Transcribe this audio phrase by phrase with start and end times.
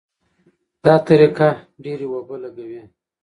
[0.85, 1.49] دا طریقه
[1.83, 2.81] ډېرې اوبه لګوي.